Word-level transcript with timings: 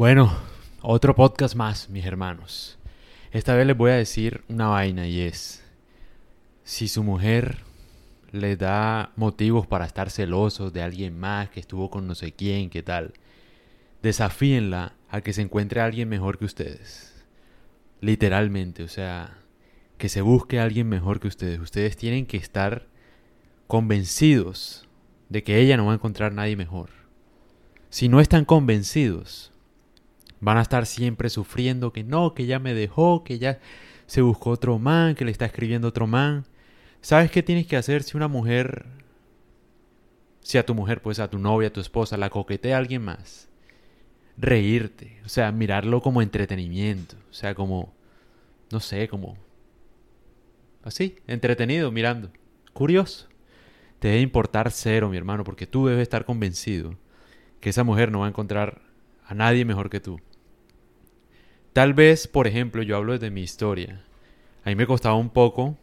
Bueno, 0.00 0.34
otro 0.80 1.14
podcast 1.14 1.54
más, 1.54 1.90
mis 1.90 2.06
hermanos. 2.06 2.78
Esta 3.32 3.54
vez 3.54 3.66
les 3.66 3.76
voy 3.76 3.90
a 3.90 3.96
decir 3.96 4.42
una 4.48 4.68
vaina 4.68 5.06
y 5.06 5.20
es, 5.20 5.62
si 6.64 6.88
su 6.88 7.04
mujer 7.04 7.58
le 8.32 8.56
da 8.56 9.12
motivos 9.16 9.66
para 9.66 9.84
estar 9.84 10.08
celosos 10.08 10.72
de 10.72 10.80
alguien 10.80 11.20
más 11.20 11.50
que 11.50 11.60
estuvo 11.60 11.90
con 11.90 12.06
no 12.06 12.14
sé 12.14 12.32
quién, 12.32 12.70
qué 12.70 12.82
tal, 12.82 13.12
desafíenla 14.00 14.94
a 15.10 15.20
que 15.20 15.34
se 15.34 15.42
encuentre 15.42 15.82
alguien 15.82 16.08
mejor 16.08 16.38
que 16.38 16.46
ustedes. 16.46 17.22
Literalmente, 18.00 18.82
o 18.82 18.88
sea, 18.88 19.36
que 19.98 20.08
se 20.08 20.22
busque 20.22 20.60
a 20.60 20.62
alguien 20.62 20.88
mejor 20.88 21.20
que 21.20 21.28
ustedes. 21.28 21.60
Ustedes 21.60 21.98
tienen 21.98 22.24
que 22.24 22.38
estar 22.38 22.86
convencidos 23.66 24.88
de 25.28 25.42
que 25.42 25.58
ella 25.58 25.76
no 25.76 25.84
va 25.84 25.92
a 25.92 25.96
encontrar 25.96 26.32
nadie 26.32 26.56
mejor. 26.56 26.88
Si 27.90 28.08
no 28.08 28.20
están 28.20 28.46
convencidos, 28.46 29.50
Van 30.40 30.56
a 30.56 30.62
estar 30.62 30.86
siempre 30.86 31.28
sufriendo 31.28 31.92
que 31.92 32.02
no, 32.02 32.34
que 32.34 32.46
ya 32.46 32.58
me 32.58 32.74
dejó, 32.74 33.24
que 33.24 33.38
ya 33.38 33.60
se 34.06 34.22
buscó 34.22 34.50
otro 34.50 34.78
man, 34.78 35.14
que 35.14 35.24
le 35.24 35.30
está 35.30 35.44
escribiendo 35.44 35.88
otro 35.88 36.06
man. 36.06 36.44
¿Sabes 37.02 37.30
qué 37.30 37.42
tienes 37.42 37.66
que 37.66 37.76
hacer 37.76 38.02
si 38.02 38.16
una 38.16 38.28
mujer, 38.28 38.86
si 40.40 40.58
a 40.58 40.66
tu 40.66 40.74
mujer, 40.74 41.02
pues 41.02 41.18
a 41.18 41.28
tu 41.28 41.38
novia, 41.38 41.68
a 41.68 41.72
tu 41.72 41.80
esposa, 41.80 42.16
la 42.16 42.30
coquetea 42.30 42.76
a 42.76 42.78
alguien 42.78 43.02
más? 43.02 43.48
Reírte, 44.36 45.20
o 45.24 45.28
sea, 45.28 45.52
mirarlo 45.52 46.00
como 46.00 46.22
entretenimiento, 46.22 47.16
o 47.30 47.34
sea, 47.34 47.54
como, 47.54 47.92
no 48.72 48.80
sé, 48.80 49.08
como, 49.08 49.36
así, 50.82 51.16
entretenido, 51.26 51.92
mirando, 51.92 52.30
curioso. 52.72 53.28
Te 53.98 54.08
debe 54.08 54.20
importar 54.22 54.70
cero, 54.70 55.10
mi 55.10 55.18
hermano, 55.18 55.44
porque 55.44 55.66
tú 55.66 55.86
debes 55.86 56.02
estar 56.02 56.24
convencido 56.24 56.96
que 57.60 57.68
esa 57.68 57.84
mujer 57.84 58.10
no 58.10 58.20
va 58.20 58.26
a 58.26 58.30
encontrar 58.30 58.80
a 59.26 59.34
nadie 59.34 59.64
mejor 59.64 59.90
que 59.90 60.00
tú. 60.00 60.18
Tal 61.72 61.94
vez, 61.94 62.26
por 62.26 62.46
ejemplo, 62.46 62.82
yo 62.82 62.96
hablo 62.96 63.12
desde 63.12 63.30
mi 63.30 63.42
historia. 63.42 64.02
A 64.64 64.70
mí 64.70 64.74
me 64.74 64.86
costaba 64.86 65.14
un 65.14 65.30
poco, 65.30 65.76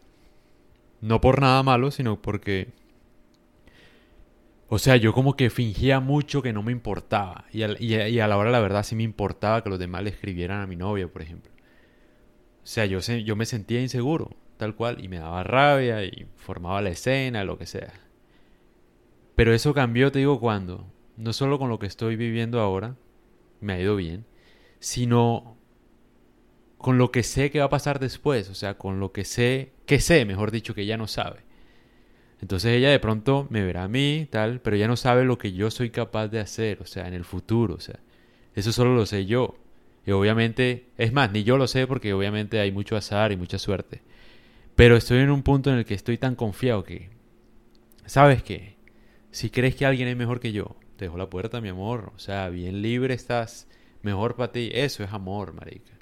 no 1.02 1.21
por 1.21 1.41
nada 1.41 1.63
malo, 1.63 1.91
sino 1.91 2.21
porque... 2.21 2.69
O 4.69 4.80
sea, 4.80 4.97
yo 4.97 5.13
como 5.13 5.38
que 5.38 5.49
fingía 5.49 6.02
mucho 6.02 6.41
que 6.41 6.52
no 6.52 6.61
me 6.61 6.73
importaba. 6.73 7.45
Y 7.53 7.63
a, 7.63 8.27
la 8.27 8.38
hora 8.38 8.52
la 8.52 8.59
verdad 8.59 8.83
sí 8.83 8.95
me 8.97 9.03
importaba 9.03 9.63
que 9.63 9.69
los 9.69 9.80
demás 9.80 10.03
le 10.03 10.09
escribieran 10.09 10.61
a 10.61 10.67
mi 10.67 10.75
novia, 10.75 11.08
por 11.08 11.21
ejemplo. 11.21 11.52
O 12.63 12.67
sea, 12.67 12.85
yo, 12.85 12.99
yo 12.99 13.35
me 13.38 13.45
sentía 13.45 13.81
inseguro, 13.81 14.31
tal 14.58 14.75
cual, 14.75 15.02
y 15.02 15.08
me 15.08 15.19
daba 15.19 15.43
rabia 15.43 16.03
y 16.03 16.27
formaba 16.35 16.81
la 16.81 16.89
escena, 16.89 17.45
lo 17.45 17.58
que 17.58 17.65
sea. 17.65 17.93
Pero 19.35 19.53
eso 19.53 19.73
cambió, 19.73 20.11
te 20.11 20.19
digo, 20.19 20.41
cuando. 20.41 20.85
No 21.15 21.31
solo 21.31 21.58
con 21.59 21.69
lo 21.69 21.80
que 21.80 21.88
estoy 21.88 22.17
viviendo 22.17 22.59
ahora, 22.59 22.97
me 23.61 23.73
ha 23.73 23.80
ido 23.80 23.95
bien, 23.95 24.25
sino 24.80 25.58
con 26.78 26.97
lo 26.97 27.11
que 27.11 27.23
sé 27.23 27.52
que 27.52 27.59
va 27.59 27.66
a 27.66 27.70
pasar 27.70 28.00
después, 28.00 28.50
o 28.50 28.56
sea, 28.56 28.75
con 28.75 29.00
lo 29.00 29.11
que 29.11 29.25
sé, 29.25 29.72
que 29.86 30.00
sé, 30.00 30.25
mejor 30.25 30.52
dicho, 30.52 30.75
que 30.75 30.81
ella 30.81 30.97
no 30.97 31.08
sabe. 31.08 31.39
Entonces 32.42 32.73
ella 32.73 32.92
de 32.92 33.00
pronto 33.00 33.47
me 33.50 33.64
verá 33.64 33.83
a 33.83 33.88
mí, 33.88 34.28
tal, 34.30 34.61
pero 34.61 34.75
ella 34.75 34.88
no 34.88 34.95
sabe 34.95 35.25
lo 35.25 35.38
que 35.38 35.53
yo 35.53 35.72
soy 35.72 35.89
capaz 35.89 36.28
de 36.28 36.39
hacer, 36.39 36.81
o 36.81 36.86
sea, 36.86 37.08
en 37.08 37.14
el 37.14 37.25
futuro, 37.25 37.75
o 37.75 37.80
sea, 37.80 38.00
eso 38.55 38.72
solo 38.72 38.95
lo 38.95 39.05
sé 39.05 39.25
yo. 39.25 39.58
Y 40.05 40.11
obviamente, 40.11 40.88
es 40.98 41.11
más, 41.11 41.31
ni 41.31 41.44
yo 41.44 41.58
lo 41.58 41.67
sé 41.67 41.88
porque 41.88 42.14
obviamente 42.14 42.59
hay 42.59 42.72
mucho 42.72 42.95
azar 42.95 43.31
y 43.31 43.38
mucha 43.38 43.59
suerte. 43.59 44.02
Pero 44.75 44.95
estoy 44.95 45.20
en 45.20 45.31
un 45.31 45.44
punto 45.44 45.72
en 45.72 45.80
el 45.80 45.86
que 45.86 45.95
estoy 45.95 46.17
tan 46.17 46.36
confiado 46.36 46.83
que, 46.83 47.09
¿sabes 48.05 48.44
qué? 48.44 48.78
Si 49.31 49.50
crees 49.50 49.75
que 49.75 49.86
alguien 49.86 50.08
es 50.08 50.16
mejor 50.16 50.39
que 50.39 50.52
yo, 50.52 50.78
te 50.95 51.05
dejo 51.05 51.17
la 51.17 51.30
puerta, 51.30 51.61
mi 51.61 51.70
amor. 51.70 52.14
O 52.16 52.20
sea, 52.20 52.50
bien 52.50 52.81
libre 52.81 53.14
estás, 53.14 53.67
mejor 54.02 54.36
para 54.36 54.52
ti. 54.52 54.70
Eso 54.73 55.03
es 55.03 55.11
amor, 55.11 55.53
marica. 55.53 55.97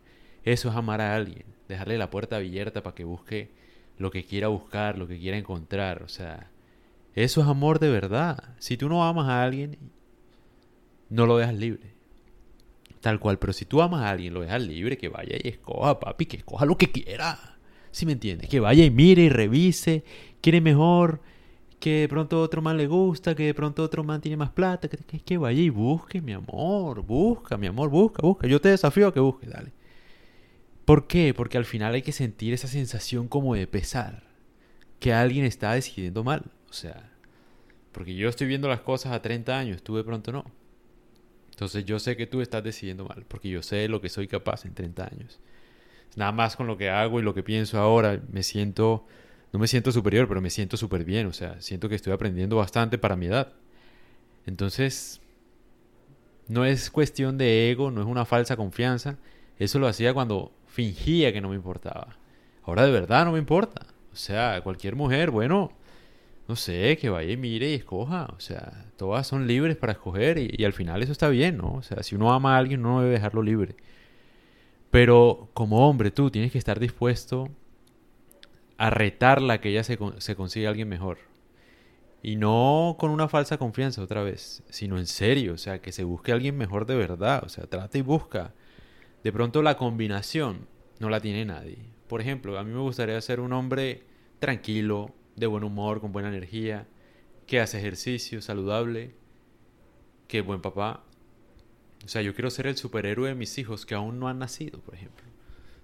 Eso 0.46 0.70
es 0.70 0.76
amar 0.76 1.02
a 1.02 1.16
alguien, 1.16 1.44
dejarle 1.68 1.98
la 1.98 2.12
puerta 2.12 2.38
abierta 2.38 2.84
para 2.84 2.96
que 2.96 3.04
busque 3.04 3.50
lo 3.98 4.12
que 4.12 4.24
quiera 4.24 4.48
buscar, 4.48 4.98
lo 4.98 5.08
que 5.08 5.20
quiera 5.20 5.38
encontrar. 5.38 6.04
O 6.04 6.08
sea, 6.08 6.52
eso 7.16 7.42
es 7.42 7.48
amor 7.48 7.80
de 7.80 7.90
verdad. 7.90 8.56
Si 8.60 8.78
tú 8.78 8.88
no 8.88 9.04
amas 9.04 9.28
a 9.28 9.44
alguien, 9.44 9.78
no 11.10 11.26
lo 11.26 11.38
dejas 11.38 11.56
libre. 11.56 11.96
Tal 13.02 13.20
cual, 13.20 13.40
pero 13.40 13.54
si 13.54 13.66
tú 13.66 13.82
amas 13.82 14.04
a 14.04 14.12
alguien, 14.12 14.34
lo 14.36 14.42
dejas 14.42 14.62
libre, 14.62 14.98
que 14.98 15.10
vaya 15.10 15.36
y 15.44 15.48
escoja, 15.48 16.00
papi, 16.00 16.28
que 16.28 16.38
escoja 16.38 16.66
lo 16.66 16.78
que 16.78 16.92
quiera. 16.92 17.58
¿Sí 17.92 18.06
me 18.06 18.12
entiendes? 18.12 18.48
Que 18.48 18.60
vaya 18.60 18.84
y 18.84 18.92
mire 18.92 19.24
y 19.24 19.30
revise, 19.30 20.04
quiere 20.42 20.62
mejor, 20.62 21.22
que 21.80 22.02
de 22.02 22.10
pronto 22.10 22.42
otro 22.42 22.62
man 22.62 22.78
le 22.78 22.88
gusta, 22.88 23.34
que 23.36 23.44
de 23.44 23.54
pronto 23.54 23.84
otro 23.84 24.04
man 24.04 24.22
tiene 24.22 24.38
más 24.38 24.52
plata, 24.52 24.88
que, 24.88 24.98
que, 24.98 25.20
que 25.20 25.38
vaya 25.38 25.62
y 25.62 25.70
busque, 25.70 26.22
mi 26.22 26.34
amor, 26.34 27.02
busca, 27.02 27.58
mi 27.58 27.68
amor, 27.68 27.90
busca, 27.90 28.22
busca. 28.22 28.48
Yo 28.48 28.60
te 28.60 28.70
desafío 28.70 29.08
a 29.08 29.14
que 29.14 29.20
busque, 29.20 29.48
dale. 29.48 29.72
¿Por 30.86 31.08
qué? 31.08 31.34
Porque 31.34 31.58
al 31.58 31.66
final 31.66 31.96
hay 31.96 32.04
que 32.04 32.12
sentir 32.12 32.54
esa 32.54 32.68
sensación 32.68 33.28
como 33.28 33.56
de 33.56 33.68
pesar, 33.68 34.24
que 35.00 35.14
alguien 35.14 35.44
está 35.44 35.74
decidiendo 35.74 36.24
mal. 36.24 36.44
O 36.70 36.74
sea, 36.74 37.12
porque 37.92 38.16
yo 38.16 38.30
estoy 38.30 38.48
viendo 38.48 38.68
las 38.68 38.82
cosas 38.82 39.14
a 39.14 39.22
30 39.22 39.58
años, 39.58 39.84
tú 39.84 39.96
de 39.98 40.04
pronto 40.04 40.32
no. 40.32 40.46
Entonces 41.50 41.86
yo 41.86 42.00
sé 42.00 42.18
que 42.18 42.28
tú 42.28 42.42
estás 42.42 42.64
decidiendo 42.64 43.06
mal, 43.06 43.26
porque 43.28 43.50
yo 43.50 43.64
sé 43.64 43.88
lo 43.88 44.02
que 44.02 44.10
soy 44.10 44.28
capaz 44.28 44.66
en 44.66 44.74
30 44.74 45.06
años. 45.06 45.40
Nada 46.16 46.32
más 46.32 46.56
con 46.56 46.68
lo 46.68 46.78
que 46.78 46.90
hago 46.90 47.20
y 47.20 47.24
lo 47.24 47.34
que 47.34 47.44
pienso 47.44 47.80
ahora, 47.80 48.22
me 48.32 48.44
siento, 48.44 49.06
no 49.54 49.60
me 49.60 49.68
siento 49.68 49.92
superior, 49.92 50.28
pero 50.28 50.42
me 50.42 50.50
siento 50.50 50.78
súper 50.78 51.04
bien. 51.04 51.28
O 51.28 51.34
sea, 51.34 51.62
siento 51.62 51.90
que 51.90 51.96
estoy 51.96 52.14
aprendiendo 52.14 52.58
bastante 52.58 52.98
para 52.98 53.16
mi 53.16 53.26
edad. 53.28 53.54
Entonces, 54.46 55.22
no 56.48 56.66
es 56.66 56.92
cuestión 56.92 57.38
de 57.38 57.72
ego, 57.72 57.92
no 57.92 58.02
es 58.02 58.08
una 58.08 58.26
falsa 58.26 58.56
confianza. 58.56 59.18
Eso 59.60 59.80
lo 59.80 59.88
hacía 59.88 60.14
cuando 60.14 60.52
fingía 60.68 61.32
que 61.32 61.42
no 61.42 61.50
me 61.50 61.56
importaba. 61.56 62.18
Ahora 62.64 62.86
de 62.86 62.92
verdad 62.92 63.26
no 63.26 63.32
me 63.32 63.40
importa. 63.40 63.86
O 64.12 64.16
sea, 64.16 64.62
cualquier 64.62 64.96
mujer, 64.96 65.32
bueno, 65.32 65.72
no 66.48 66.56
sé, 66.56 66.98
que 66.98 67.10
vaya 67.10 67.32
y 67.32 67.38
mire 67.38 67.72
y 67.72 67.76
escoja. 67.76 68.28
O 68.36 68.40
sea, 68.40 68.86
todas 68.98 69.28
son 69.28 69.48
libres 69.48 69.78
para 69.78 69.94
escoger 69.94 70.38
y, 70.38 70.64
al 70.66 70.74
final 70.74 71.04
eso 71.04 71.12
está 71.12 71.30
bien, 71.30 71.58
¿no? 71.58 71.74
O 71.74 71.82
sea, 71.82 72.04
si 72.04 72.16
uno 72.16 72.34
ama 72.34 72.56
a 72.56 72.60
alguien, 72.60 72.82
no 72.82 73.02
debe 73.02 73.14
dejarlo 73.14 73.42
libre. 73.44 73.76
Pero 74.92 75.50
como 75.54 75.88
hombre, 75.90 76.12
tú 76.12 76.32
tienes 76.32 76.52
que 76.52 76.58
estar 76.58 76.80
dispuesto 76.80 77.50
a 78.78 78.90
retarla 78.90 79.60
que 79.62 79.70
ella 79.70 79.84
se, 79.84 79.98
se 80.20 80.36
consiga 80.36 80.70
alguien 80.70 80.90
mejor. 80.90 81.18
Y 82.24 82.38
no 82.38 82.96
con 83.00 83.12
una 83.12 83.28
falsa 83.28 83.58
confianza 83.58 84.02
otra 84.02 84.24
vez, 84.24 84.64
sino 84.70 84.98
en 84.98 85.08
serio, 85.08 85.54
o 85.54 85.58
sea, 85.58 85.82
que 85.82 85.92
se 85.92 86.04
busque 86.04 86.32
alguien 86.32 86.58
mejor 86.58 86.86
de 86.86 86.96
verdad, 86.96 87.44
o 87.46 87.50
sea, 87.50 87.66
trata 87.68 87.98
y 87.98 88.02
busca. 88.02 88.54
De 89.26 89.32
pronto 89.32 89.64
la 89.64 89.76
combinación 89.76 90.68
no 91.00 91.10
la 91.10 91.20
tiene 91.20 91.46
nadie. 91.46 91.80
Por 92.08 92.22
ejemplo, 92.22 92.60
a 92.60 92.64
mí 92.64 92.72
me 92.72 92.80
gustaría 92.80 93.20
ser 93.22 93.40
un 93.40 93.54
hombre 93.54 94.04
tranquilo, 94.38 95.16
de 95.36 95.48
buen 95.48 95.64
humor, 95.64 96.00
con 96.00 96.12
buena 96.12 96.30
energía, 96.30 96.86
que 97.48 97.60
hace 97.60 97.80
ejercicio, 97.80 98.40
saludable, 98.44 99.16
que 100.28 100.42
buen 100.42 100.62
papá. 100.62 101.04
O 102.06 102.08
sea, 102.08 102.22
yo 102.22 102.36
quiero 102.36 102.52
ser 102.52 102.68
el 102.68 102.78
superhéroe 102.78 103.30
de 103.30 103.34
mis 103.34 103.58
hijos 103.58 103.88
que 103.88 103.96
aún 103.96 104.20
no 104.20 104.28
han 104.28 104.38
nacido, 104.38 104.80
por 104.82 104.94
ejemplo. 104.94 105.26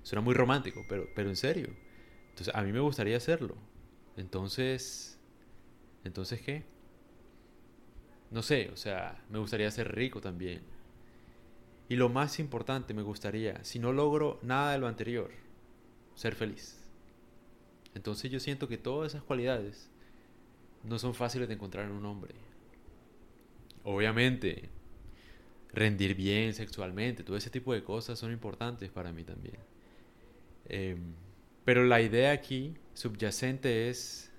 Suena 0.03 0.22
muy 0.22 0.35
romántico, 0.35 0.85
pero, 0.88 1.08
pero 1.16 1.29
en 1.29 1.35
serio. 1.35 1.69
Entonces, 2.29 2.53
a 2.53 2.62
mí 2.62 2.72
me 2.72 2.79
gustaría 2.79 3.18
hacerlo. 3.18 3.56
Entonces, 4.18 5.19
¿entonces 6.03 6.41
qué? 6.41 6.63
No 8.29 8.44
sé, 8.44 8.69
o 8.72 8.78
sea, 8.78 9.19
me 9.31 9.40
gustaría 9.40 9.72
ser 9.72 9.96
rico 9.96 10.22
también. 10.22 10.62
Y 11.91 11.97
lo 11.97 12.07
más 12.07 12.40
importante 12.40 12.94
me 12.94 13.02
gustaría, 13.02 13.62
si 13.66 13.78
no 13.78 13.91
logro 13.91 14.40
nada 14.44 14.72
de 14.72 14.78
lo 14.78 14.88
anterior, 14.88 15.29
ser 16.16 16.35
feliz. 16.35 16.79
Entonces 17.94 18.31
yo 18.31 18.40
siento 18.40 18.69
que 18.69 18.78
todas 18.78 19.12
esas 19.12 19.24
cualidades 19.24 19.90
no 20.85 20.97
son 21.00 21.13
fáciles 21.13 21.50
de 21.50 21.56
encontrar 21.56 21.88
en 21.88 21.91
un 21.91 22.06
hombre. 22.06 22.34
Obviamente, 23.84 24.69
rendir 25.74 26.16
bien 26.16 26.53
sexualmente, 26.53 27.26
todo 27.26 27.35
ese 27.35 27.49
tipo 27.49 27.73
de 27.73 27.84
cosas 27.84 28.17
son 28.17 28.32
importantes 28.32 28.90
para 28.90 29.11
mí 29.11 29.26
también. 29.26 29.58
Em, 30.70 30.97
pero 31.66 31.84
la 31.84 31.99
idea 32.02 32.32
aquí 32.32 32.73
subyacente 32.93 33.90
es 33.90 34.32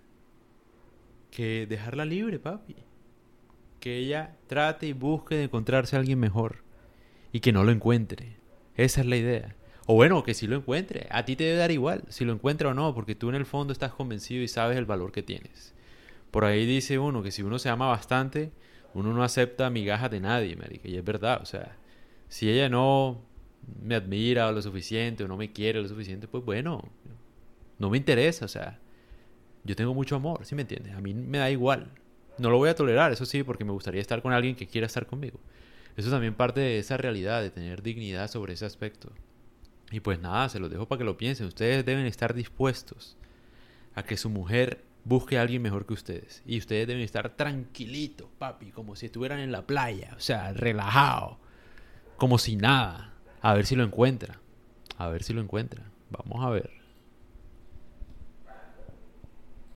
que 1.30 1.66
dejarla 1.66 2.06
libre, 2.06 2.38
papi. 2.38 2.76
Que 3.78 3.98
ella 3.98 4.38
trate 4.46 4.86
y 4.86 4.94
busque 4.94 5.34
de 5.34 5.44
encontrarse 5.44 5.96
a 5.96 5.98
alguien 5.98 6.18
mejor 6.18 6.71
y 7.32 7.40
que 7.40 7.52
no 7.52 7.64
lo 7.64 7.72
encuentre. 7.72 8.36
Esa 8.76 9.00
es 9.00 9.06
la 9.06 9.16
idea. 9.16 9.56
O 9.86 9.94
bueno, 9.94 10.22
que 10.22 10.34
si 10.34 10.46
lo 10.46 10.56
encuentre. 10.56 11.08
A 11.10 11.24
ti 11.24 11.34
te 11.34 11.44
debe 11.44 11.58
dar 11.58 11.70
igual 11.70 12.04
si 12.08 12.24
lo 12.24 12.32
encuentra 12.32 12.68
o 12.68 12.74
no, 12.74 12.94
porque 12.94 13.14
tú 13.14 13.28
en 13.30 13.34
el 13.34 13.46
fondo 13.46 13.72
estás 13.72 13.92
convencido 13.92 14.42
y 14.42 14.48
sabes 14.48 14.76
el 14.78 14.84
valor 14.84 15.12
que 15.12 15.22
tienes. 15.22 15.74
Por 16.30 16.44
ahí 16.44 16.66
dice 16.66 16.98
uno 16.98 17.22
que 17.22 17.30
si 17.30 17.42
uno 17.42 17.58
se 17.58 17.68
ama 17.68 17.88
bastante, 17.88 18.52
uno 18.94 19.12
no 19.12 19.24
acepta 19.24 19.70
migajas 19.70 20.10
de 20.10 20.20
nadie, 20.20 20.56
marica. 20.56 20.88
Y 20.88 20.96
es 20.96 21.04
verdad, 21.04 21.40
o 21.42 21.46
sea, 21.46 21.76
si 22.28 22.48
ella 22.50 22.68
no 22.68 23.20
me 23.82 23.94
admira 23.94 24.50
lo 24.52 24.62
suficiente 24.62 25.24
o 25.24 25.28
no 25.28 25.36
me 25.36 25.52
quiere 25.52 25.82
lo 25.82 25.88
suficiente, 25.88 26.28
pues 26.28 26.44
bueno, 26.44 26.88
no 27.78 27.90
me 27.90 27.96
interesa, 27.96 28.44
o 28.44 28.48
sea, 28.48 28.78
yo 29.64 29.76
tengo 29.76 29.94
mucho 29.94 30.16
amor, 30.16 30.44
¿sí 30.44 30.54
me 30.54 30.62
entiendes? 30.62 30.94
A 30.94 31.00
mí 31.00 31.14
me 31.14 31.38
da 31.38 31.50
igual. 31.50 31.90
No 32.38 32.50
lo 32.50 32.56
voy 32.56 32.70
a 32.70 32.74
tolerar, 32.74 33.12
eso 33.12 33.26
sí, 33.26 33.42
porque 33.42 33.64
me 33.64 33.72
gustaría 33.72 34.00
estar 34.00 34.22
con 34.22 34.32
alguien 34.32 34.56
que 34.56 34.66
quiera 34.66 34.86
estar 34.86 35.06
conmigo. 35.06 35.38
Eso 35.96 36.10
también 36.10 36.34
parte 36.34 36.60
de 36.60 36.78
esa 36.78 36.96
realidad, 36.96 37.42
de 37.42 37.50
tener 37.50 37.82
dignidad 37.82 38.30
sobre 38.30 38.54
ese 38.54 38.64
aspecto. 38.64 39.12
Y 39.90 40.00
pues 40.00 40.20
nada, 40.20 40.48
se 40.48 40.58
los 40.58 40.70
dejo 40.70 40.86
para 40.86 40.98
que 40.98 41.04
lo 41.04 41.16
piensen. 41.16 41.46
Ustedes 41.46 41.84
deben 41.84 42.06
estar 42.06 42.34
dispuestos 42.34 43.16
a 43.94 44.02
que 44.02 44.16
su 44.16 44.30
mujer 44.30 44.82
busque 45.04 45.38
a 45.38 45.42
alguien 45.42 45.62
mejor 45.62 45.86
que 45.86 45.94
ustedes. 45.94 46.42
Y 46.46 46.58
ustedes 46.58 46.86
deben 46.86 47.02
estar 47.02 47.36
tranquilitos, 47.36 48.28
papi, 48.38 48.70
como 48.70 48.96
si 48.96 49.06
estuvieran 49.06 49.40
en 49.40 49.52
la 49.52 49.66
playa, 49.66 50.14
o 50.16 50.20
sea, 50.20 50.52
relajado, 50.52 51.38
como 52.16 52.38
si 52.38 52.56
nada. 52.56 53.12
A 53.40 53.54
ver 53.54 53.66
si 53.66 53.76
lo 53.76 53.84
encuentra. 53.84 54.40
A 54.96 55.08
ver 55.08 55.22
si 55.22 55.32
lo 55.32 55.40
encuentra. 55.40 55.84
Vamos 56.10 56.44
a 56.44 56.50
ver. 56.50 56.81